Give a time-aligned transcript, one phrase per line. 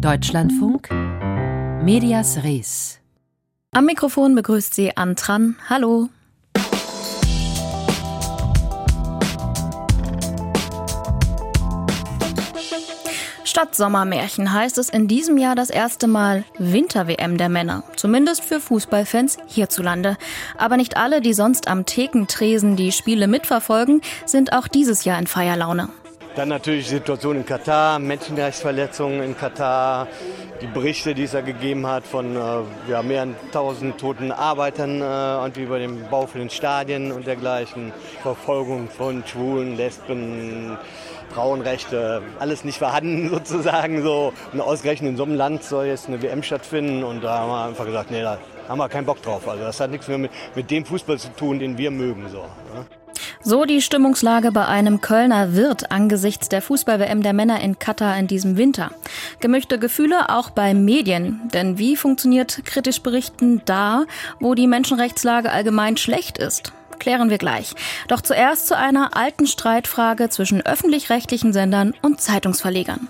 [0.00, 0.90] Deutschlandfunk
[1.82, 2.98] Medias Res.
[3.72, 5.56] Am Mikrofon begrüßt sie Antran.
[5.70, 6.10] Hallo.
[13.44, 17.84] Statt Sommermärchen heißt es in diesem Jahr das erste Mal Winter-WM der Männer.
[17.96, 20.18] Zumindest für Fußballfans hierzulande.
[20.58, 25.26] Aber nicht alle, die sonst am Thekentresen die Spiele mitverfolgen, sind auch dieses Jahr in
[25.26, 25.88] Feierlaune.
[26.36, 30.06] Dann natürlich die Situation in Katar, Menschenrechtsverletzungen in Katar,
[30.60, 35.00] die Berichte, die es da gegeben hat von äh, ja, mehr als 1000 toten Arbeitern
[35.00, 37.90] äh, und über den Bau von den Stadien und dergleichen,
[38.20, 40.76] Verfolgung von Schwulen, Lesben,
[41.30, 44.34] Frauenrechte, alles nicht vorhanden sozusagen so.
[44.52, 47.64] Und ausgerechnet in so einem Land soll jetzt eine WM stattfinden und da haben wir
[47.64, 49.48] einfach gesagt, nee, da haben wir keinen Bock drauf.
[49.48, 52.28] Also das hat nichts mehr mit, mit dem Fußball zu tun, den wir mögen.
[52.28, 53.05] So, ne?
[53.48, 58.26] So die Stimmungslage bei einem Kölner Wirt angesichts der Fußball-WM der Männer in Katar in
[58.26, 58.90] diesem Winter.
[59.38, 61.42] Gemischte Gefühle auch bei Medien.
[61.54, 64.06] Denn wie funktioniert kritisch Berichten da,
[64.40, 66.72] wo die Menschenrechtslage allgemein schlecht ist?
[66.98, 67.76] Klären wir gleich.
[68.08, 73.06] Doch zuerst zu einer alten Streitfrage zwischen öffentlich-rechtlichen Sendern und Zeitungsverlegern.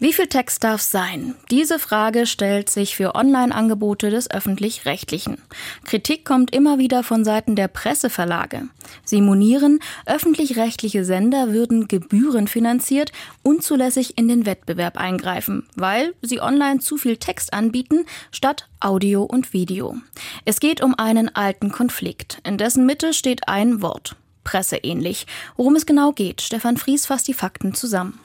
[0.00, 1.34] Wie viel Text darf sein?
[1.50, 5.38] Diese Frage stellt sich für Online-Angebote des öffentlich-rechtlichen.
[5.84, 8.68] Kritik kommt immer wieder von Seiten der Presseverlage.
[9.04, 13.10] Sie monieren, öffentlich-rechtliche Sender würden gebührenfinanziert
[13.42, 19.52] unzulässig in den Wettbewerb eingreifen, weil sie online zu viel Text anbieten statt Audio und
[19.52, 19.96] Video.
[20.44, 24.14] Es geht um einen alten Konflikt, in dessen Mitte steht ein Wort.
[24.44, 25.26] Presseähnlich.
[25.56, 28.20] Worum es genau geht, Stefan Fries fasst die Fakten zusammen.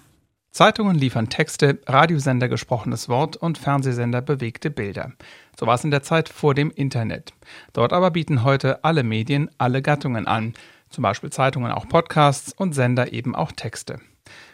[0.53, 5.11] Zeitungen liefern Texte, Radiosender gesprochenes Wort und Fernsehsender bewegte Bilder.
[5.59, 7.33] So war es in der Zeit vor dem Internet.
[7.73, 10.53] Dort aber bieten heute alle Medien alle Gattungen an,
[10.91, 13.99] zum Beispiel Zeitungen auch Podcasts und Sender eben auch Texte.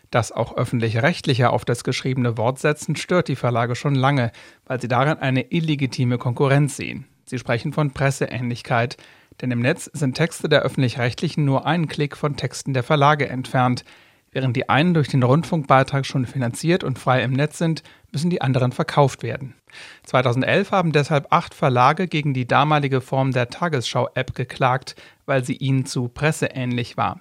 [0.10, 4.32] Dass auch öffentliche Rechtliche auf das geschriebene Wort setzen, stört die Verlage schon lange,
[4.68, 7.08] weil sie darin eine illegitime Konkurrenz sehen.
[7.26, 8.96] Sie sprechen von Presseähnlichkeit,
[9.42, 13.84] denn im Netz sind Texte der öffentlich-rechtlichen nur einen Klick von Texten der Verlage entfernt.
[14.32, 17.82] Während die einen durch den Rundfunkbeitrag schon finanziert und frei im Netz sind,
[18.12, 19.56] müssen die anderen verkauft werden.
[20.04, 24.96] 2011 haben deshalb acht Verlage gegen die damalige Form der Tagesschau-App geklagt,
[25.26, 27.20] weil sie ihnen zu presseähnlich war.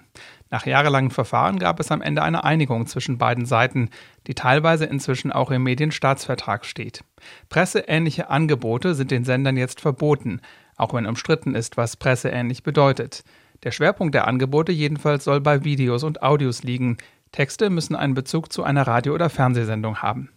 [0.51, 3.89] Nach jahrelangen Verfahren gab es am Ende eine Einigung zwischen beiden Seiten,
[4.25, 7.03] die teilweise inzwischen auch im Medienstaatsvertrag steht.
[7.49, 10.41] Presseähnliche Angebote sind den Sendern jetzt verboten,
[10.75, 13.23] auch wenn umstritten ist, was presseähnlich bedeutet.
[13.63, 16.97] Der Schwerpunkt der Angebote jedenfalls soll bei Videos und Audios liegen.
[17.31, 20.29] Texte müssen einen Bezug zu einer Radio- oder Fernsehsendung haben.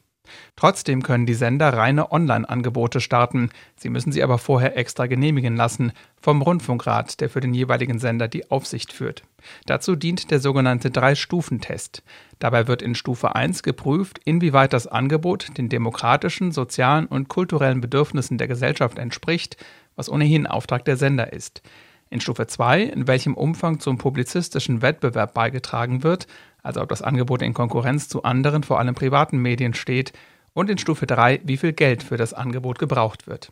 [0.56, 3.50] Trotzdem können die Sender reine Online-Angebote starten.
[3.77, 8.28] Sie müssen sie aber vorher extra genehmigen lassen vom Rundfunkrat, der für den jeweiligen Sender
[8.28, 9.25] die Aufsicht führt.
[9.66, 12.03] Dazu dient der sogenannte Drei-Stufen-Test.
[12.38, 18.38] Dabei wird in Stufe 1 geprüft, inwieweit das Angebot den demokratischen, sozialen und kulturellen Bedürfnissen
[18.38, 19.56] der Gesellschaft entspricht,
[19.97, 21.62] was ohnehin Auftrag der Sender ist.
[22.12, 26.27] In Stufe 2, in welchem Umfang zum publizistischen Wettbewerb beigetragen wird,
[26.62, 30.12] also ob das Angebot in Konkurrenz zu anderen, vor allem privaten Medien steht,
[30.53, 33.50] und in Stufe 3, wie viel Geld für das Angebot gebraucht wird.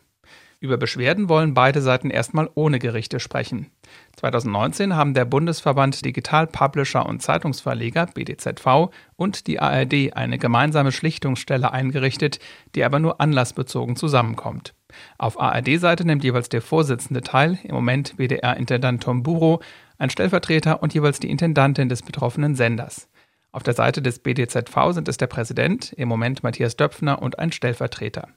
[0.59, 3.71] Über Beschwerden wollen beide Seiten erstmal ohne Gerichte sprechen.
[4.17, 11.71] 2019 haben der Bundesverband Digital Publisher und Zeitungsverleger BDZV und die ARD eine gemeinsame Schlichtungsstelle
[11.71, 12.37] eingerichtet,
[12.75, 14.75] die aber nur anlassbezogen zusammenkommt.
[15.17, 19.61] Auf ARD-Seite nimmt jeweils der Vorsitzende teil, im Moment WDR-Intendant Tom Buro,
[19.97, 23.07] ein Stellvertreter und jeweils die Intendantin des betroffenen Senders.
[23.51, 27.51] Auf der Seite des BDZV sind es der Präsident, im Moment Matthias Döpfner und ein
[27.51, 28.29] Stellvertreter.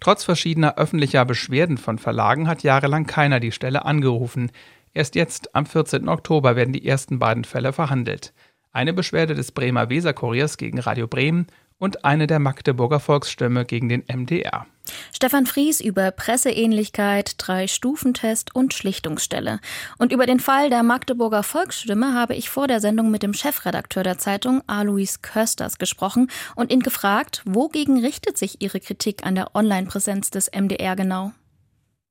[0.00, 4.52] Trotz verschiedener öffentlicher Beschwerden von Verlagen hat jahrelang keiner die Stelle angerufen.
[4.94, 6.08] Erst jetzt, am 14.
[6.08, 8.32] Oktober, werden die ersten beiden Fälle verhandelt.
[8.72, 11.46] Eine Beschwerde des Bremer Weserkuriers gegen Radio Bremen
[11.78, 14.66] und eine der Magdeburger Volksstimme gegen den MDR.
[15.12, 19.60] Stefan Fries über Presseähnlichkeit, Drei-Stufentest und Schlichtungsstelle.
[19.98, 24.02] Und über den Fall der Magdeburger Volksstimme habe ich vor der Sendung mit dem Chefredakteur
[24.02, 29.54] der Zeitung, Alois Kösters, gesprochen und ihn gefragt, wogegen richtet sich Ihre Kritik an der
[29.54, 31.32] Online-Präsenz des MDR genau?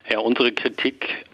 [0.09, 1.25] Ja, unsere Kritik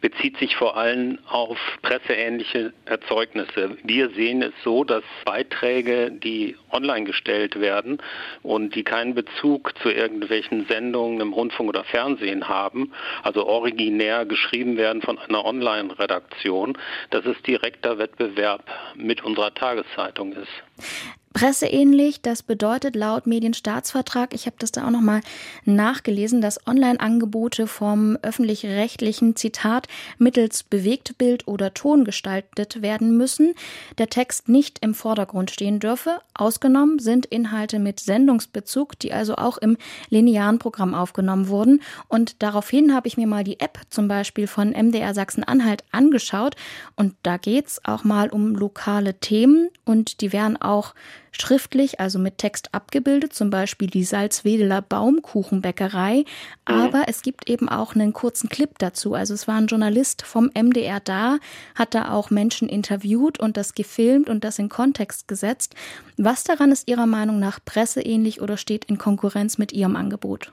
[0.00, 3.76] bezieht sich vor allem auf presseähnliche Erzeugnisse.
[3.82, 7.98] Wir sehen es so, dass Beiträge, die online gestellt werden
[8.42, 12.92] und die keinen Bezug zu irgendwelchen Sendungen im Rundfunk oder Fernsehen haben,
[13.22, 16.78] also originär geschrieben werden von einer Online-Redaktion,
[17.10, 21.17] dass es direkter Wettbewerb mit unserer Tageszeitung ist.
[21.34, 25.20] Presseähnlich, das bedeutet laut Medienstaatsvertrag, ich habe das da auch nochmal
[25.64, 33.54] nachgelesen, dass Online-Angebote vom öffentlich-rechtlichen Zitat mittels Bewegtbild oder Ton gestaltet werden müssen,
[33.98, 36.20] der Text nicht im Vordergrund stehen dürfe.
[36.34, 39.76] Ausgenommen sind Inhalte mit Sendungsbezug, die also auch im
[40.08, 41.82] linearen Programm aufgenommen wurden.
[42.08, 46.56] Und daraufhin habe ich mir mal die App zum Beispiel von MDR Sachsen-Anhalt angeschaut.
[46.96, 50.94] Und da geht's auch mal um lokale Themen und die werden auch
[51.32, 56.18] schriftlich, also mit Text abgebildet, zum Beispiel die Salzwedeler Baumkuchenbäckerei.
[56.18, 56.24] Mhm.
[56.64, 59.14] Aber es gibt eben auch einen kurzen Clip dazu.
[59.14, 61.38] Also es war ein Journalist vom MDR da,
[61.74, 65.74] hat da auch Menschen interviewt und das gefilmt und das in Kontext gesetzt.
[66.16, 70.52] Was daran ist Ihrer Meinung nach presseähnlich oder steht in Konkurrenz mit Ihrem Angebot?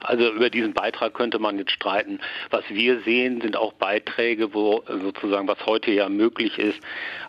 [0.00, 2.20] Also über diesen Beitrag könnte man jetzt streiten.
[2.50, 6.78] Was wir sehen, sind auch Beiträge, wo sozusagen, was heute ja möglich ist,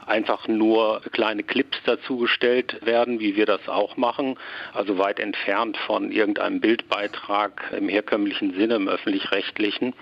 [0.06, 4.38] einfach nur kleine Clips dazugestellt werden, wie wir das auch machen.
[4.74, 9.94] Also weit entfernt von irgendeinem Bildbeitrag im herkömmlichen Sinne, im öffentlich-rechtlichen.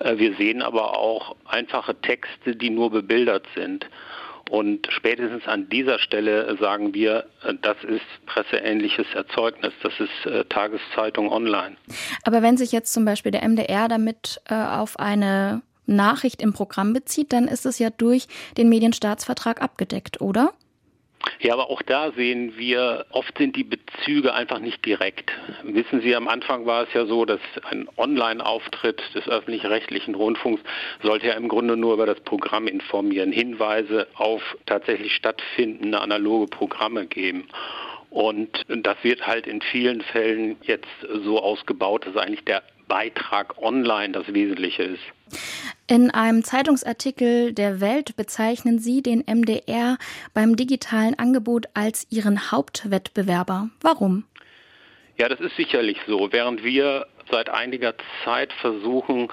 [0.00, 3.86] Äh, wir sehen aber auch einfache Texte, die nur bebildert sind.
[4.50, 10.44] Und spätestens an dieser Stelle sagen wir, äh, das ist presseähnliches Erzeugnis, das ist äh,
[10.44, 11.76] Tageszeitung online.
[12.22, 16.92] Aber wenn sich jetzt zum Beispiel der MDR damit äh, auf eine Nachricht im Programm
[16.92, 18.26] bezieht, dann ist es ja durch
[18.56, 20.52] den Medienstaatsvertrag abgedeckt, oder?
[21.40, 25.32] Ja, aber auch da sehen wir, oft sind die Bezüge einfach nicht direkt.
[25.64, 27.40] Wissen Sie, am Anfang war es ja so, dass
[27.70, 30.62] ein Online-Auftritt des öffentlich-rechtlichen Rundfunks
[31.02, 37.06] sollte ja im Grunde nur über das Programm informieren, Hinweise auf tatsächlich stattfindende analoge Programme
[37.06, 37.48] geben.
[38.10, 40.86] Und das wird halt in vielen Fällen jetzt
[41.24, 45.02] so ausgebaut, dass eigentlich der Beitrag online das Wesentliche ist.
[45.88, 49.98] In einem Zeitungsartikel der Welt bezeichnen Sie den MDR
[50.34, 53.70] beim digitalen Angebot als Ihren Hauptwettbewerber.
[53.80, 54.24] Warum?
[55.18, 56.32] Ja, das ist sicherlich so.
[56.32, 57.94] Während wir seit einiger
[58.24, 59.28] Zeit versuchen,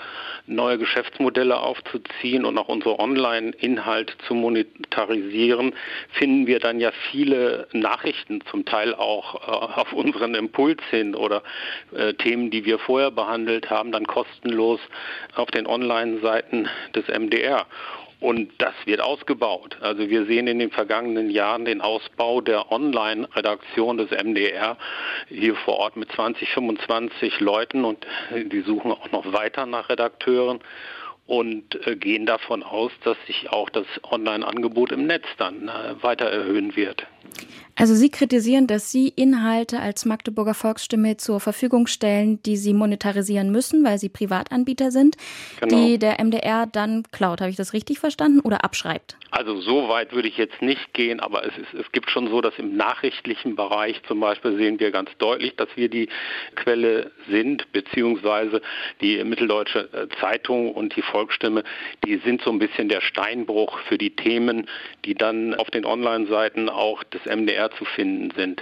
[0.46, 5.74] neue Geschäftsmodelle aufzuziehen und auch unsere Online-Inhalte zu monetarisieren,
[6.12, 11.44] finden wir dann ja viele Nachrichten, zum Teil auch äh, auf unseren Impuls hin oder
[11.96, 14.80] äh, Themen, die wir vorher behandelt haben, dann kostenlos
[15.36, 17.66] auf den Online-Seiten des MDR.
[18.24, 19.76] Und das wird ausgebaut.
[19.82, 24.78] Also wir sehen in den vergangenen Jahren den Ausbau der Online-Redaktion des MDR
[25.28, 30.62] hier vor Ort mit 20, 25 Leuten und die suchen auch noch weiter nach Redakteuren
[31.28, 36.30] und äh, gehen davon aus, dass sich auch das Online-Angebot im Netz dann äh, weiter
[36.30, 37.06] erhöhen wird.
[37.76, 43.52] Also Sie kritisieren, dass Sie Inhalte als Magdeburger Volksstimme zur Verfügung stellen, die Sie monetarisieren
[43.52, 45.18] müssen, weil Sie Privatanbieter sind,
[45.60, 45.76] genau.
[45.76, 47.42] die der MDR dann klaut.
[47.42, 49.18] Habe ich das richtig verstanden oder abschreibt?
[49.32, 52.42] Also so weit würde ich jetzt nicht gehen, aber es, ist, es gibt schon so,
[52.42, 56.10] dass im nachrichtlichen Bereich zum Beispiel sehen wir ganz deutlich, dass wir die
[56.56, 58.62] Quelle sind, beziehungsweise
[59.02, 61.64] die Mitteldeutsche äh, Zeitung und die Volksstimme,
[62.06, 64.68] die sind so ein bisschen der Steinbruch für die Themen,
[65.06, 68.62] die dann auf den Online-Seiten auch des MDR zu finden sind.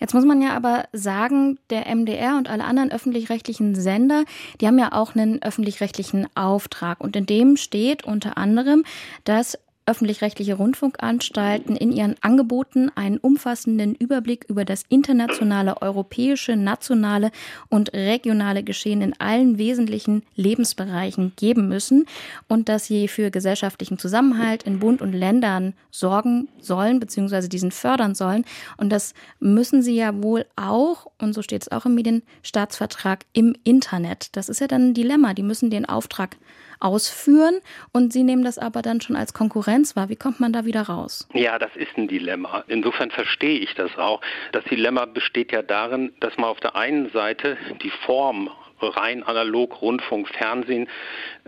[0.00, 4.24] Jetzt muss man ja aber sagen, der MDR und alle anderen öffentlich-rechtlichen Sender,
[4.60, 7.00] die haben ja auch einen öffentlich-rechtlichen Auftrag.
[7.00, 8.84] Und in dem steht unter anderem,
[9.24, 17.30] dass öffentlich-rechtliche Rundfunkanstalten in ihren Angeboten einen umfassenden Überblick über das internationale, europäische, nationale
[17.68, 22.06] und regionale Geschehen in allen wesentlichen Lebensbereichen geben müssen
[22.48, 27.48] und dass sie für gesellschaftlichen Zusammenhalt in Bund und Ländern sorgen sollen bzw.
[27.48, 28.44] diesen fördern sollen.
[28.76, 33.56] Und das müssen sie ja wohl auch, und so steht es auch im Medienstaatsvertrag, im
[33.64, 34.36] Internet.
[34.36, 35.34] Das ist ja dann ein Dilemma.
[35.34, 36.36] Die müssen den Auftrag
[36.82, 37.60] ausführen
[37.92, 40.08] und Sie nehmen das aber dann schon als Konkurrenz wahr.
[40.08, 41.28] Wie kommt man da wieder raus?
[41.32, 42.64] Ja, das ist ein Dilemma.
[42.68, 44.20] Insofern verstehe ich das auch.
[44.52, 49.80] Das Dilemma besteht ja darin, dass man auf der einen Seite die Form rein analog,
[49.80, 50.88] Rundfunk, Fernsehen,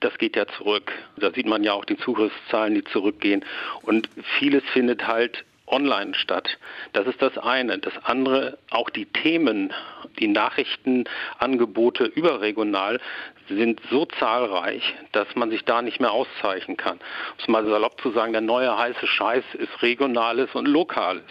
[0.00, 0.92] das geht ja zurück.
[1.16, 3.44] Da sieht man ja auch die Zugriffszahlen, die zurückgehen.
[3.82, 6.58] Und vieles findet halt online statt.
[6.92, 7.78] Das ist das eine.
[7.78, 9.72] Das andere, auch die Themen,
[10.18, 13.00] die Nachrichtenangebote überregional
[13.48, 16.96] sind so zahlreich, dass man sich da nicht mehr auszeichnen kann.
[16.96, 21.22] Um es mal salopp zu sagen, der neue heiße Scheiß ist regionales und lokales.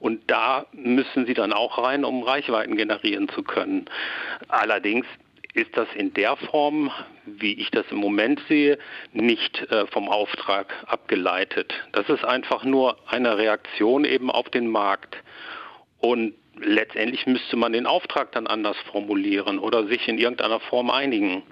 [0.00, 3.86] Und da müssen sie dann auch rein, um Reichweiten generieren zu können.
[4.48, 5.06] Allerdings
[5.54, 6.90] ist das in der Form,
[7.24, 8.78] wie ich das im Moment sehe,
[9.12, 11.72] nicht äh, vom Auftrag abgeleitet.
[11.92, 15.16] Das ist einfach nur eine Reaktion eben auf den Markt.
[16.00, 21.42] Und letztendlich müsste man den Auftrag dann anders formulieren oder sich in irgendeiner Form einigen.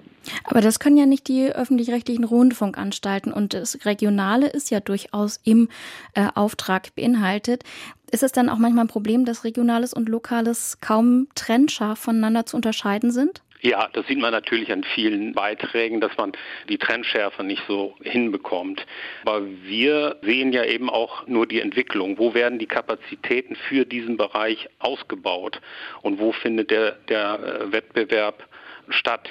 [0.45, 5.69] Aber das können ja nicht die öffentlich-rechtlichen Rundfunkanstalten und das Regionale ist ja durchaus im
[6.13, 7.63] äh, Auftrag beinhaltet.
[8.11, 12.55] Ist es dann auch manchmal ein Problem, dass Regionales und Lokales kaum trennscharf voneinander zu
[12.55, 13.41] unterscheiden sind?
[13.63, 16.33] Ja, das sieht man natürlich an vielen Beiträgen, dass man
[16.67, 18.85] die Trennschärfe nicht so hinbekommt.
[19.23, 22.17] Aber wir sehen ja eben auch nur die Entwicklung.
[22.17, 25.61] Wo werden die Kapazitäten für diesen Bereich ausgebaut
[26.01, 28.45] und wo findet der, der äh, Wettbewerb
[28.89, 29.29] statt?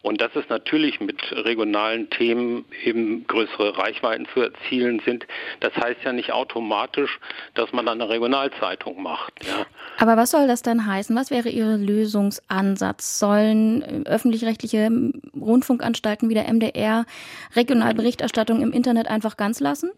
[0.00, 5.26] Und dass es natürlich mit regionalen Themen eben größere Reichweiten zu erzielen sind,
[5.60, 7.18] das heißt ja nicht automatisch,
[7.54, 9.44] dass man dann eine Regionalzeitung macht.
[9.44, 9.66] Ja.
[9.98, 11.16] Aber was soll das dann heißen?
[11.16, 13.18] Was wäre Ihr Lösungsansatz?
[13.18, 14.90] Sollen öffentlich-rechtliche
[15.34, 17.06] Rundfunkanstalten wie der MDR
[17.54, 19.90] Regionalberichterstattung im Internet einfach ganz lassen?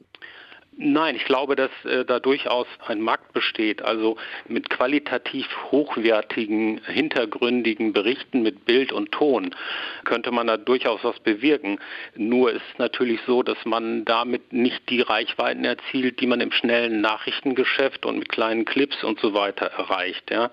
[0.80, 3.82] Nein, ich glaube, dass äh, da durchaus ein Markt besteht.
[3.82, 4.16] Also
[4.46, 9.56] mit qualitativ hochwertigen, hintergründigen Berichten mit Bild und Ton
[10.04, 11.80] könnte man da durchaus was bewirken.
[12.14, 16.52] Nur ist es natürlich so, dass man damit nicht die Reichweiten erzielt, die man im
[16.52, 20.30] schnellen Nachrichtengeschäft und mit kleinen Clips und so weiter erreicht.
[20.30, 20.52] Ja.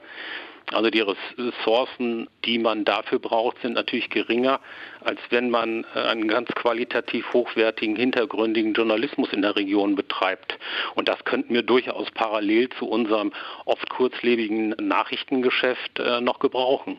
[0.71, 4.59] Also die Ressourcen, die man dafür braucht, sind natürlich geringer,
[5.03, 10.57] als wenn man äh, einen ganz qualitativ hochwertigen, hintergründigen Journalismus in der Region betreibt.
[10.95, 13.31] Und das könnten wir durchaus parallel zu unserem
[13.65, 16.97] oft kurzlebigen Nachrichtengeschäft äh, noch gebrauchen.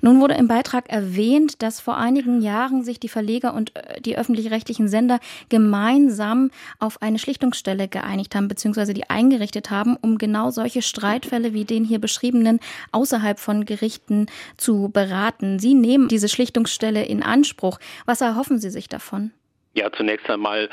[0.00, 4.16] Nun wurde im Beitrag erwähnt, dass vor einigen Jahren sich die Verleger und äh, die
[4.16, 10.82] öffentlich-rechtlichen Sender gemeinsam auf eine Schlichtungsstelle geeinigt haben, beziehungsweise die eingerichtet haben, um genau solche
[10.82, 12.60] Streitfälle wie den hier beschriebenen
[12.92, 15.58] außerhalb von Gerichten zu beraten.
[15.58, 17.78] Sie nehmen diese Schlichtungsstelle in Anspruch.
[18.06, 19.32] Was erhoffen Sie sich davon?
[19.76, 20.68] Ja, zunächst einmal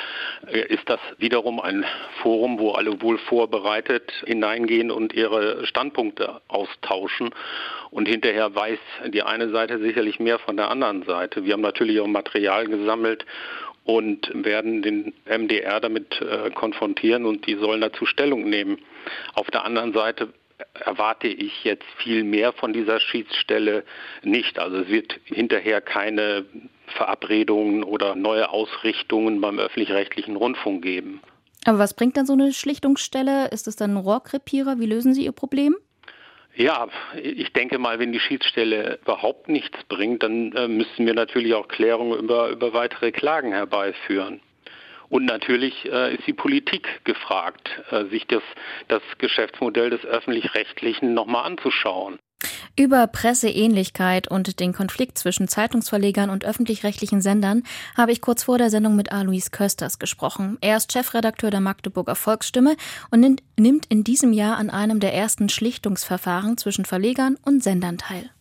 [0.47, 1.85] äh, ist das wiederum ein
[2.21, 7.31] Forum, wo alle wohl vorbereitet hineingehen und ihre Standpunkte austauschen.
[7.89, 8.77] Und hinterher weiß
[9.07, 11.45] die eine Seite sicherlich mehr von der anderen Seite.
[11.45, 13.25] Wir haben natürlich auch Material gesammelt
[13.85, 18.77] und werden den MDR damit äh, konfrontieren und die sollen dazu Stellung nehmen.
[19.33, 20.29] Auf der anderen Seite
[20.73, 23.83] erwarte ich jetzt viel mehr von dieser Schiedsstelle
[24.23, 24.59] nicht.
[24.59, 26.45] Also es wird hinterher keine
[26.87, 31.21] Verabredungen oder neue Ausrichtungen beim öffentlich-rechtlichen Rundfunk geben.
[31.65, 33.49] Aber was bringt dann so eine Schlichtungsstelle?
[33.49, 34.79] Ist es dann ein Rohrkrepierer?
[34.79, 35.75] Wie lösen Sie Ihr Problem?
[36.55, 36.87] Ja,
[37.21, 41.67] ich denke mal, wenn die Schiedsstelle überhaupt nichts bringt, dann äh, müssen wir natürlich auch
[41.67, 44.41] Klärungen über, über weitere Klagen herbeiführen.
[45.11, 48.41] Und natürlich äh, ist die Politik gefragt, äh, sich das,
[48.87, 52.17] das Geschäftsmodell des öffentlich-rechtlichen nochmal anzuschauen.
[52.77, 57.63] Über Presseähnlichkeit und den Konflikt zwischen Zeitungsverlegern und öffentlich-rechtlichen Sendern
[57.97, 60.57] habe ich kurz vor der Sendung mit Alois Kösters gesprochen.
[60.61, 62.77] Er ist Chefredakteur der Magdeburger Volksstimme
[63.11, 68.31] und nimmt in diesem Jahr an einem der ersten Schlichtungsverfahren zwischen Verlegern und Sendern teil.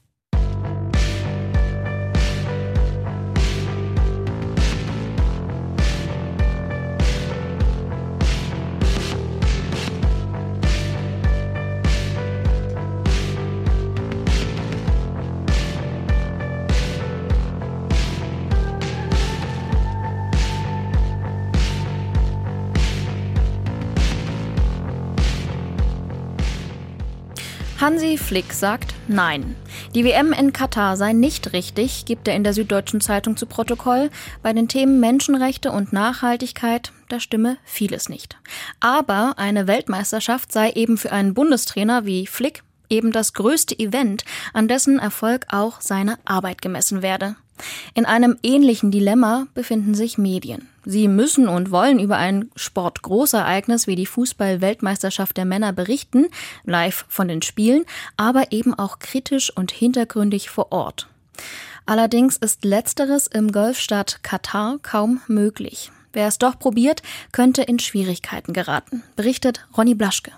[27.81, 29.57] Hansi Flick sagt Nein.
[29.95, 34.11] Die WM in Katar sei nicht richtig, gibt er in der Süddeutschen Zeitung zu Protokoll.
[34.43, 38.37] Bei den Themen Menschenrechte und Nachhaltigkeit, da stimme vieles nicht.
[38.81, 44.69] Aber eine Weltmeisterschaft sei eben für einen Bundestrainer wie Flick eben das größte Event, an
[44.69, 47.37] dessen Erfolg auch seine Arbeit gemessen werde.
[47.95, 50.69] In einem ähnlichen Dilemma befinden sich Medien.
[50.85, 56.27] Sie müssen und wollen über ein Sportgroßereignis wie die Fußball-Weltmeisterschaft der Männer berichten,
[56.65, 57.85] live von den Spielen,
[58.17, 61.09] aber eben auch kritisch und hintergründig vor Ort.
[61.87, 65.91] Allerdings ist letzteres im Golfstaat Katar kaum möglich.
[66.13, 67.03] Wer es doch probiert,
[67.33, 70.33] könnte in Schwierigkeiten geraten, berichtet Ronny Blaschke.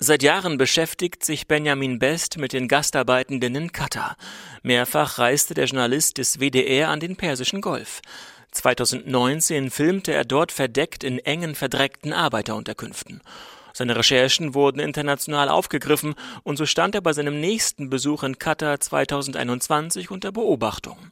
[0.00, 4.16] Seit Jahren beschäftigt sich Benjamin Best mit den Gastarbeitenden in Katar.
[4.62, 8.00] Mehrfach reiste der Journalist des WDR an den Persischen Golf.
[8.52, 13.22] 2019 filmte er dort verdeckt in engen, verdreckten Arbeiterunterkünften.
[13.72, 16.14] Seine Recherchen wurden international aufgegriffen
[16.44, 21.10] und so stand er bei seinem nächsten Besuch in Katar 2021 unter Beobachtung.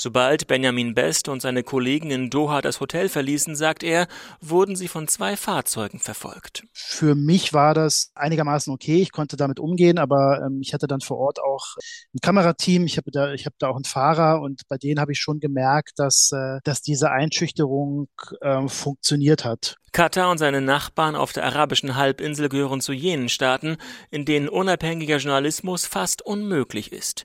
[0.00, 4.06] Sobald Benjamin Best und seine Kollegen in Doha das Hotel verließen, sagt er,
[4.40, 6.62] wurden sie von zwei Fahrzeugen verfolgt.
[6.72, 9.02] Für mich war das einigermaßen okay.
[9.02, 11.74] Ich konnte damit umgehen, aber ähm, ich hatte dann vor Ort auch
[12.14, 12.86] ein Kamerateam.
[12.86, 15.40] Ich habe da, ich habe da auch einen Fahrer und bei denen habe ich schon
[15.40, 18.06] gemerkt, dass, äh, dass diese Einschüchterung
[18.40, 19.78] äh, funktioniert hat.
[19.90, 23.78] Katar und seine Nachbarn auf der arabischen Halbinsel gehören zu jenen Staaten,
[24.12, 27.24] in denen unabhängiger Journalismus fast unmöglich ist.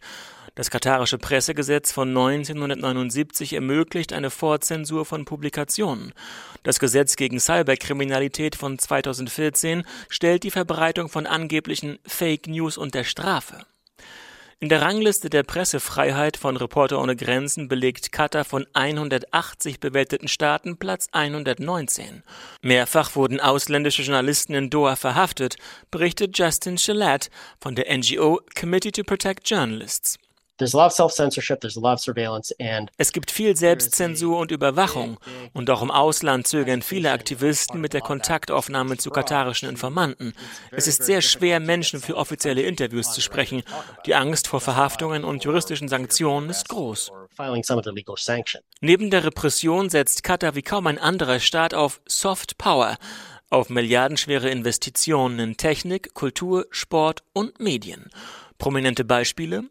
[0.55, 6.13] Das katarische Pressegesetz von 1979 ermöglicht eine Vorzensur von Publikationen.
[6.61, 13.65] Das Gesetz gegen Cyberkriminalität von 2014 stellt die Verbreitung von angeblichen Fake News unter Strafe.
[14.59, 20.77] In der Rangliste der Pressefreiheit von Reporter ohne Grenzen belegt Katar von 180 bewerteten Staaten
[20.77, 22.23] Platz 119.
[22.61, 25.57] Mehrfach wurden ausländische Journalisten in Doha verhaftet,
[25.89, 30.17] berichtet Justin Shalat von der NGO Committee to Protect Journalists.
[32.97, 35.19] Es gibt viel Selbstzensur und Überwachung
[35.53, 40.33] und auch im Ausland zögern viele Aktivisten mit der Kontaktaufnahme zu katarischen Informanten.
[40.71, 43.63] Es ist sehr schwer, Menschen für offizielle Interviews zu sprechen.
[44.05, 47.11] Die Angst vor Verhaftungen und juristischen Sanktionen ist groß.
[48.81, 52.97] Neben der Repression setzt Katar wie kaum ein anderer Staat auf Soft Power,
[53.49, 58.09] auf milliardenschwere Investitionen in Technik, Kultur, Sport und Medien.
[58.63, 59.65] Prominente Beispiele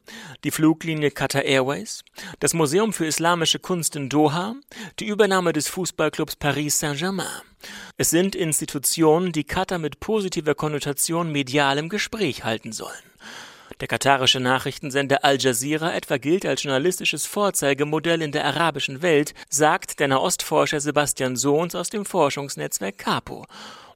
[0.45, 2.05] die Fluglinie Qatar Airways,
[2.41, 4.55] das Museum für Islamische Kunst in Doha,
[5.01, 7.41] die Übernahme des Fußballclubs Paris Saint-Germain.
[7.97, 12.93] Es sind Institutionen, die Katar mit positiver Konnotation medial im Gespräch halten sollen.
[13.81, 20.01] Der katarische Nachrichtensender Al Jazeera etwa gilt als journalistisches Vorzeigemodell in der arabischen Welt, sagt
[20.01, 23.47] der Nahostforscher Sebastian Sohns aus dem Forschungsnetzwerk Capo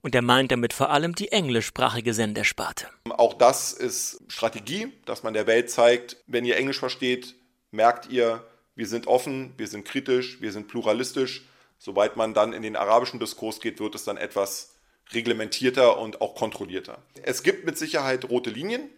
[0.06, 2.86] und er meint damit vor allem die englischsprachige Sendersparte.
[3.10, 7.34] Auch das ist Strategie, dass man der Welt zeigt, wenn ihr Englisch versteht,
[7.72, 8.46] merkt ihr,
[8.76, 11.44] wir sind offen, wir sind kritisch, wir sind pluralistisch.
[11.78, 14.76] Sobald man dann in den arabischen Diskurs geht, wird es dann etwas
[15.10, 17.02] reglementierter und auch kontrollierter.
[17.24, 18.88] Es gibt mit Sicherheit rote Linien.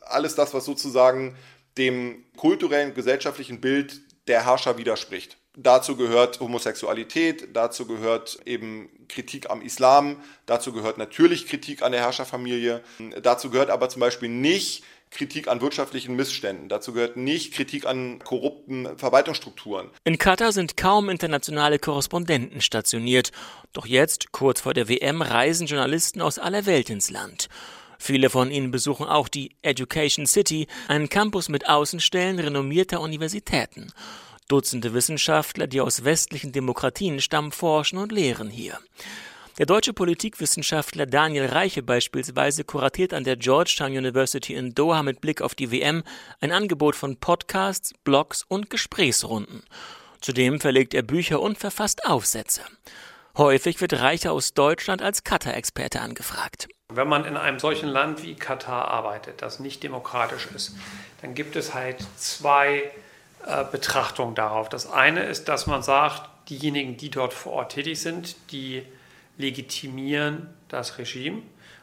[0.00, 1.36] Alles das, was sozusagen
[1.78, 5.36] dem kulturellen, gesellschaftlichen Bild der Herrscher widerspricht.
[5.54, 10.16] Dazu gehört Homosexualität, dazu gehört eben Kritik am Islam,
[10.46, 12.82] dazu gehört natürlich Kritik an der Herrscherfamilie,
[13.22, 16.70] dazu gehört aber zum Beispiel nicht Kritik an wirtschaftlichen Missständen.
[16.70, 19.90] Dazu gehört nicht Kritik an korrupten Verwaltungsstrukturen.
[20.04, 23.30] In Katar sind kaum internationale Korrespondenten stationiert.
[23.74, 27.48] Doch jetzt, kurz vor der WM, reisen Journalisten aus aller Welt ins Land.
[27.98, 33.92] Viele von ihnen besuchen auch die Education City, einen Campus mit Außenstellen renommierter Universitäten.
[34.52, 38.78] Dutzende Wissenschaftler, die aus westlichen Demokratien stammen, forschen und lehren hier.
[39.56, 45.40] Der deutsche Politikwissenschaftler Daniel Reiche beispielsweise kuratiert an der Georgetown University in Doha mit Blick
[45.40, 46.02] auf die WM
[46.42, 49.62] ein Angebot von Podcasts, Blogs und Gesprächsrunden.
[50.20, 52.60] Zudem verlegt er Bücher und verfasst Aufsätze.
[53.38, 56.68] Häufig wird Reiche aus Deutschland als Katar-Experte angefragt.
[56.90, 60.76] Wenn man in einem solchen Land wie Katar arbeitet, das nicht demokratisch ist,
[61.22, 62.90] dann gibt es halt zwei
[63.46, 64.68] äh, Betrachtung darauf.
[64.68, 68.84] Das eine ist, dass man sagt, diejenigen, die dort vor Ort tätig sind, die
[69.38, 71.42] legitimieren das Regime.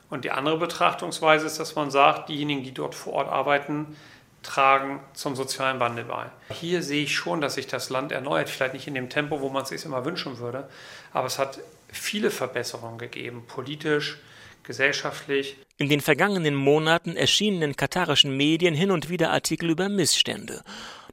[0.09, 3.95] Und die andere Betrachtungsweise ist, dass man sagt, diejenigen, die dort vor Ort arbeiten,
[4.41, 6.27] tragen zum sozialen Wandel bei.
[6.53, 9.49] Hier sehe ich schon, dass sich das Land erneuert, vielleicht nicht in dem Tempo, wo
[9.49, 10.69] man es sich immer wünschen würde,
[11.13, 11.59] aber es hat
[11.91, 14.17] viele Verbesserungen gegeben, politisch,
[14.63, 15.57] gesellschaftlich.
[15.77, 20.63] In den vergangenen Monaten erschienen in katarischen Medien hin und wieder Artikel über Missstände.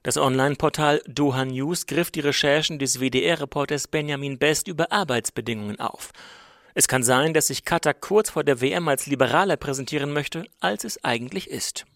[0.02, 6.12] Das Online-Portal Doha News griff die Recherchen des WDR-Reporters Benjamin Best über Arbeitsbedingungen auf.
[6.74, 10.84] Es kann sein, dass sich Katar kurz vor der WM als liberaler präsentieren möchte, als
[10.84, 11.86] es eigentlich ist.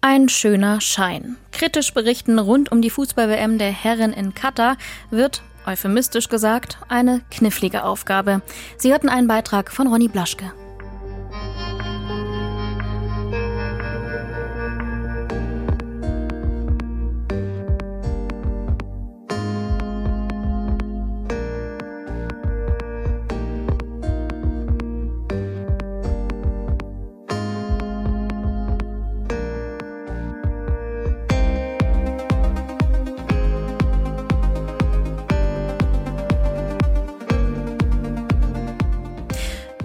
[0.00, 1.36] Ein schöner Schein.
[1.52, 4.76] Kritisch berichten rund um die Fußball-WM der Herren in Katar
[5.10, 8.42] wird, euphemistisch gesagt, eine knifflige Aufgabe.
[8.76, 10.52] Sie hörten einen Beitrag von Ronny Blaschke.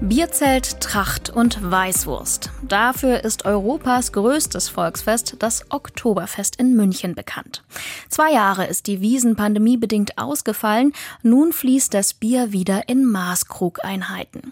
[0.09, 2.49] Bierzelt, Tracht und Weißwurst.
[2.67, 7.63] Dafür ist Europas größtes Volksfest, das Oktoberfest in München, bekannt.
[8.09, 10.91] Zwei Jahre ist die Wiesen pandemiebedingt ausgefallen.
[11.21, 14.51] Nun fließt das Bier wieder in Maßkrugeinheiten.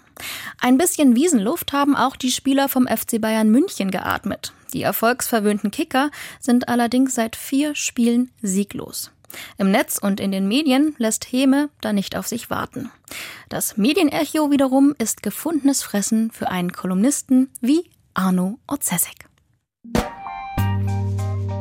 [0.61, 4.53] Ein bisschen Wiesenluft haben auch die Spieler vom FC Bayern München geatmet.
[4.73, 9.11] Die erfolgsverwöhnten Kicker sind allerdings seit vier Spielen sieglos.
[9.57, 12.91] Im Netz und in den Medien lässt Häme da nicht auf sich warten.
[13.49, 19.27] Das Medienecho wiederum ist gefundenes Fressen für einen Kolumnisten wie Arno Orzesek.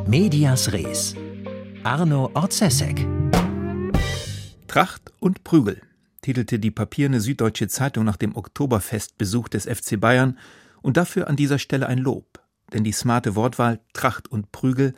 [0.06, 1.14] Medias Res.
[1.84, 3.06] Arno Orzesek.
[4.66, 5.80] Tracht und Prügel
[6.22, 10.38] titelte die papierne Süddeutsche Zeitung nach dem Oktoberfestbesuch des FC Bayern
[10.82, 12.40] und dafür an dieser Stelle ein Lob.
[12.72, 14.94] Denn die smarte Wortwahl Tracht und Prügel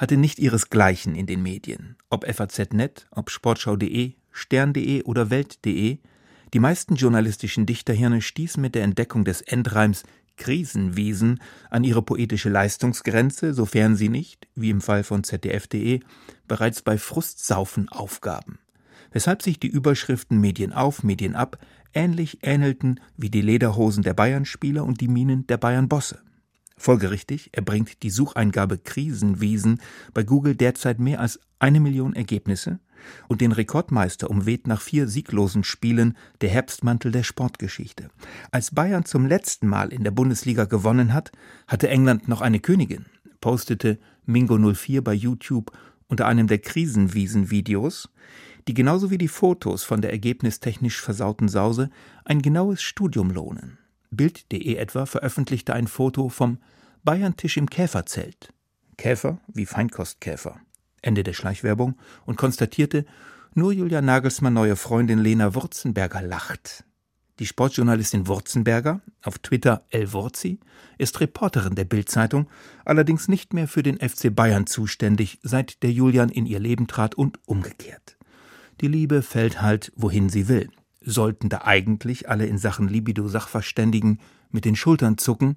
[0.00, 1.96] hatte nicht ihresgleichen in den Medien.
[2.08, 5.98] Ob FAZ.net, ob Sportschau.de, Stern.de oder Welt.de,
[6.54, 10.04] die meisten journalistischen Dichterhirne stießen mit der Entdeckung des Endreims
[10.38, 16.00] Krisenwesen an ihre poetische Leistungsgrenze, sofern sie nicht, wie im Fall von ZDF.de,
[16.48, 18.58] bereits bei Frustsaufen aufgaben.
[19.12, 21.58] Weshalb sich die Überschriften Medien auf, Medien ab
[21.92, 26.22] ähnlich ähnelten wie die Lederhosen der Bayern-Spieler und die Minen der Bayern-Bosse.
[26.80, 29.82] Folgerichtig erbringt die Sucheingabe Krisenwesen
[30.14, 32.80] bei Google derzeit mehr als eine Million Ergebnisse
[33.28, 38.08] und den Rekordmeister umweht nach vier sieglosen Spielen der Herbstmantel der Sportgeschichte.
[38.50, 41.32] Als Bayern zum letzten Mal in der Bundesliga gewonnen hat,
[41.66, 43.04] hatte England noch eine Königin,
[43.42, 45.72] postete Mingo04 bei YouTube
[46.08, 48.08] unter einem der Krisenwiesen-Videos,
[48.68, 51.90] die genauso wie die Fotos von der ergebnistechnisch versauten Sause
[52.24, 53.79] ein genaues Studium lohnen.
[54.10, 56.58] Bild.de etwa veröffentlichte ein Foto vom
[57.04, 58.52] Bayern-Tisch im Käferzelt.
[58.96, 60.60] Käfer wie Feinkostkäfer.
[61.00, 61.94] Ende der Schleichwerbung
[62.26, 63.06] und konstatierte,
[63.54, 66.84] nur Julia Nagelsmann neue Freundin Lena Wurzenberger lacht.
[67.38, 70.60] Die Sportjournalistin Wurzenberger, auf Twitter El Wurzi,
[70.98, 72.48] ist Reporterin der Bildzeitung,
[72.84, 77.14] allerdings nicht mehr für den FC Bayern zuständig, seit der Julian in ihr Leben trat
[77.14, 78.18] und umgekehrt.
[78.82, 80.70] Die Liebe fällt halt, wohin sie will.
[81.00, 85.56] Sollten da eigentlich alle in Sachen Libido-Sachverständigen mit den Schultern zucken?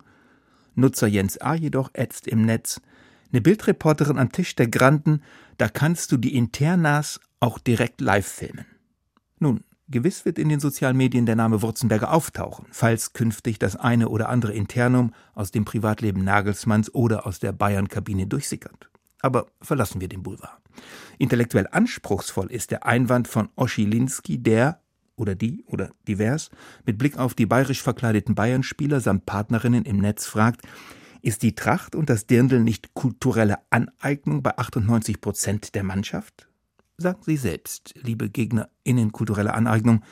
[0.75, 1.53] Nutzer Jens A.
[1.53, 2.81] jedoch ätzt im Netz,
[3.31, 5.21] eine Bildreporterin am Tisch der Granden,
[5.57, 8.65] da kannst du die Internas auch direkt live filmen.
[9.39, 14.09] Nun, gewiss wird in den sozialen Medien der Name Wurzenberger auftauchen, falls künftig das eine
[14.09, 18.89] oder andere Internum aus dem Privatleben Nagelsmanns oder aus der Bayern-Kabine durchsickert.
[19.21, 20.61] Aber verlassen wir den Boulevard.
[21.17, 24.79] Intellektuell anspruchsvoll ist der Einwand von Oschilinski, der
[25.15, 26.49] oder die oder divers
[26.85, 30.61] mit Blick auf die bayerisch verkleideten Bayern-Spieler samt Partnerinnen im Netz fragt,
[31.21, 36.49] ist die Tracht und das Dirndl nicht kulturelle Aneignung bei 98 Prozent der Mannschaft?
[36.97, 40.03] Sagen Sie selbst, liebe GegnerInnen kulturelle Aneignung,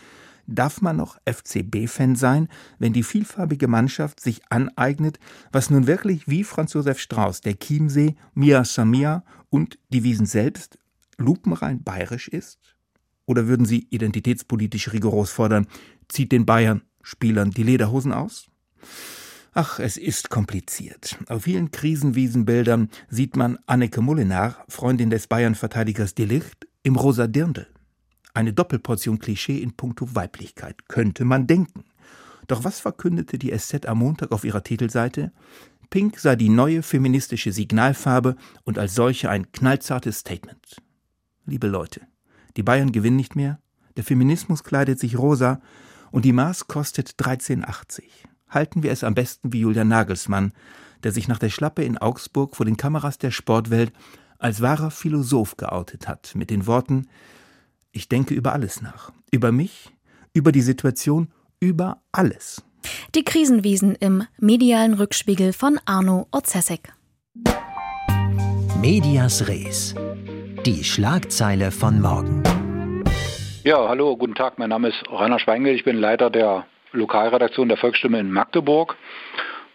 [0.48, 2.48] darf man noch FCB-Fan sein,
[2.80, 5.20] wenn die vielfarbige Mannschaft sich aneignet,
[5.52, 10.78] was nun wirklich wie Franz Josef Strauß, der Chiemsee, Mia Samia und die Wiesen selbst
[11.18, 12.76] lupenrein bayerisch ist?
[13.26, 15.68] Oder würden Sie identitätspolitisch rigoros fordern,
[16.08, 18.48] zieht den Bayern Spielern die Lederhosen aus?
[19.54, 21.18] Ach, es ist kompliziert.
[21.28, 27.68] Auf vielen Krisenwiesenbildern sieht man Anneke Molinar, Freundin des Bayern-Verteidigers Delicht, im rosa Dirndl.
[28.34, 31.84] Eine Doppelportion Klischee in puncto Weiblichkeit, könnte man denken.
[32.48, 35.34] Doch was verkündete die SZ am Montag auf ihrer Titelseite?
[35.90, 40.78] Pink sei die neue feministische Signalfarbe und als solche ein knallzartes Statement.
[41.46, 42.08] Liebe Leute,
[42.58, 43.60] die Bayern gewinnen nicht mehr,
[43.98, 45.62] der Feminismus kleidet sich rosa
[46.12, 48.04] und die Maß kostet 13,80
[48.52, 50.54] halten wir es am besten wie Julian Nagelsmann,
[51.04, 53.92] der sich nach der Schlappe in Augsburg vor den Kameras der Sportwelt
[54.38, 57.08] als wahrer Philosoph geoutet hat, mit den Worten
[57.92, 59.12] Ich denke über alles nach.
[59.32, 59.92] Über mich,
[60.34, 62.64] über die Situation, über alles.
[63.16, 66.94] Die Krisenwiesen im medialen Rückspiegel von Arno Ozesek.
[68.80, 69.94] Medias Res.
[70.66, 72.44] Die Schlagzeile von morgen.
[73.64, 74.60] Ja, hallo, guten Tag.
[74.60, 75.74] Mein Name ist Rainer Schweingel.
[75.74, 78.96] Ich bin Leiter der Lokalredaktion der Volksstimme in Magdeburg.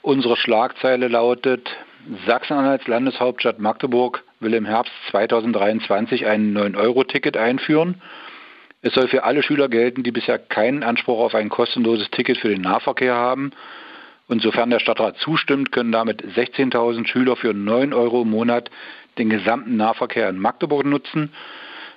[0.02, 1.68] Unsere Schlagzeile lautet,
[2.28, 8.00] Sachsen-Anhalts Landeshauptstadt Magdeburg will im Herbst 2023 ein 9-Euro-Ticket einführen.
[8.80, 12.50] Es soll für alle Schüler gelten, die bisher keinen Anspruch auf ein kostenloses Ticket für
[12.50, 13.50] den Nahverkehr haben.
[14.28, 18.70] Und sofern der Stadtrat zustimmt, können damit 16.000 Schüler für 9 Euro im Monat
[19.18, 21.32] den gesamten Nahverkehr in Magdeburg nutzen.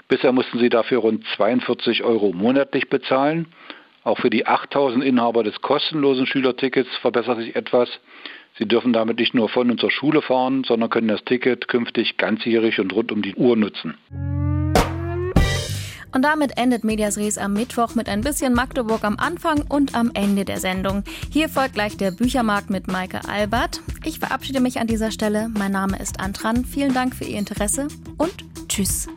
[0.08, 3.48] Bisher mussten sie dafür rund 42 Euro monatlich bezahlen.
[4.04, 7.90] Auch für die 8000 Inhaber des kostenlosen Schülertickets verbessert sich etwas.
[8.58, 12.18] Sie dürfen damit nicht nur von und zur Schule fahren, sondern können das Ticket künftig
[12.18, 13.98] ganzjährig und rund um die Uhr nutzen.
[16.12, 20.12] Und damit endet Medias Res am Mittwoch mit ein bisschen Magdeburg am Anfang und am
[20.14, 21.04] Ende der Sendung.
[21.30, 23.82] Hier folgt gleich der Büchermarkt mit Maike Albert.
[24.04, 25.50] Ich verabschiede mich an dieser Stelle.
[25.50, 26.66] Mein Name ist Antran.
[26.66, 29.08] Vielen Dank für Ihr Interesse und tschüss.